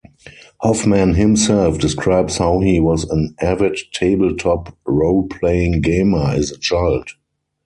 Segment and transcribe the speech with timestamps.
[0.61, 7.09] Hoffman himself describes how he was an avid tabletop roleplaying gamer as a child.